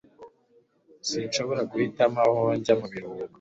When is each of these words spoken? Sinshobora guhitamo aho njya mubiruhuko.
Sinshobora 1.09 1.61
guhitamo 1.71 2.17
aho 2.25 2.41
njya 2.57 2.73
mubiruhuko. 2.79 3.29